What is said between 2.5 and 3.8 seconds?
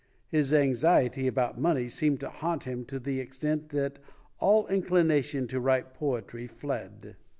him to the extent